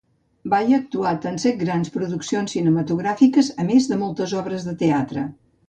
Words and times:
Bai 0.53 0.61
ha 0.69 0.77
actuat 0.83 1.27
en 1.31 1.37
set 1.43 1.59
grans 1.59 1.93
produccions 1.97 2.57
cinematogràfiques 2.57 3.53
a 3.65 3.69
més 3.71 3.91
de 3.93 4.01
moltes 4.07 4.37
obres 4.43 4.69
de 4.71 4.77
teatre. 4.85 5.31